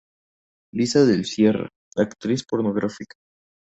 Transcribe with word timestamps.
Liza 0.73 1.05
del 1.05 1.25
Sierra, 1.25 1.69
actriz 1.95 2.43
pornográfica. 2.43 3.15